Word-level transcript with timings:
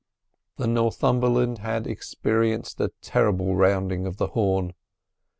The 0.57 0.65
Northumberland 0.65 1.59
had 1.59 1.85
experienced 1.85 2.81
a 2.81 2.91
terrible 3.03 3.55
rounding 3.55 4.07
of 4.07 4.17
the 4.17 4.29
Horn. 4.29 4.73